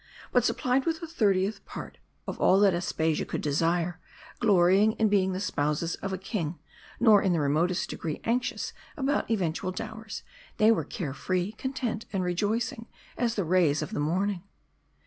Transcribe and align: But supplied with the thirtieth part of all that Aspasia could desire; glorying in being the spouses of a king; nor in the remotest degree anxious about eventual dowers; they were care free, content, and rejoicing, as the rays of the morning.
But 0.31 0.43
supplied 0.43 0.87
with 0.87 0.99
the 0.99 1.05
thirtieth 1.05 1.63
part 1.67 1.99
of 2.25 2.39
all 2.39 2.59
that 2.61 2.73
Aspasia 2.73 3.23
could 3.23 3.41
desire; 3.41 3.99
glorying 4.39 4.93
in 4.93 5.09
being 5.09 5.31
the 5.31 5.39
spouses 5.39 5.93
of 5.97 6.11
a 6.11 6.17
king; 6.17 6.57
nor 6.99 7.21
in 7.21 7.33
the 7.33 7.39
remotest 7.39 7.91
degree 7.91 8.19
anxious 8.23 8.73
about 8.97 9.29
eventual 9.29 9.71
dowers; 9.71 10.23
they 10.57 10.71
were 10.71 10.85
care 10.85 11.13
free, 11.13 11.51
content, 11.51 12.07
and 12.11 12.23
rejoicing, 12.23 12.87
as 13.15 13.35
the 13.35 13.45
rays 13.45 13.83
of 13.83 13.91
the 13.91 13.99
morning. 13.99 14.41